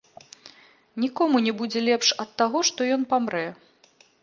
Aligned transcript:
Нікому 1.03 1.35
не 1.49 1.53
будзе 1.59 1.79
лепш 1.89 2.07
ад 2.25 2.29
таго, 2.45 2.59
што 2.73 2.91
ён 2.99 3.07
памрэ. 3.15 3.47